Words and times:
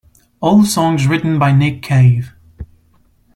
All 0.39 0.65
songs 0.65 1.05
written 1.05 1.37
by 1.37 1.51
Nick 1.51 1.83
Cave. 1.83 2.33